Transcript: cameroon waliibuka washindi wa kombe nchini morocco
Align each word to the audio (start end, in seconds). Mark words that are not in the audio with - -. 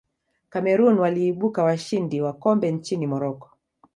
cameroon 0.49 0.99
waliibuka 0.99 1.63
washindi 1.63 2.21
wa 2.21 2.33
kombe 2.33 2.71
nchini 2.71 3.07
morocco 3.07 3.49